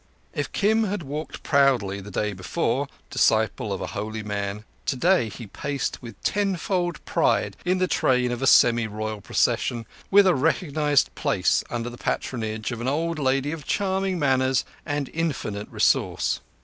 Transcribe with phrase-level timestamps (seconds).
[0.33, 5.45] If Kim had walked proudly the day before, disciple of a holy man, today he
[5.45, 11.13] paced with tenfold pride in the train of a semi royal procession, with a recognized
[11.13, 16.39] place under the patronage of an old lady of charming manners and infinite resource.